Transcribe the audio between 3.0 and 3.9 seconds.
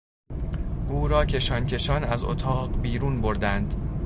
بردند.